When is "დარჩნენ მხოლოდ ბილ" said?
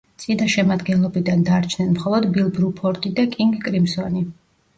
1.49-2.49